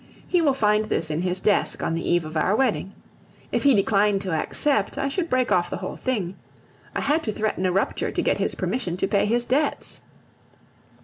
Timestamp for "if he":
3.51-3.75